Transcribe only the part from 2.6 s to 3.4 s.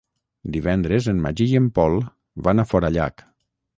a Forallac.